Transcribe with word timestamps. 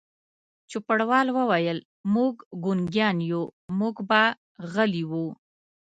چوپړوال 0.69 1.27
وویل: 1.37 1.77
موږ 2.15 2.33
ګونګیان 2.63 3.17
یو، 3.31 3.43
موږ 3.79 3.95
به 4.09 4.23
غلي 4.73 5.03
وو. 5.11 5.27